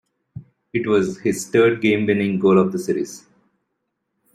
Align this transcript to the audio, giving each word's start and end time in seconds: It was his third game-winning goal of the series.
It 0.73 0.87
was 0.87 1.19
his 1.19 1.47
third 1.47 1.79
game-winning 1.79 2.39
goal 2.39 2.57
of 2.57 2.71
the 2.71 2.79
series. 2.79 3.27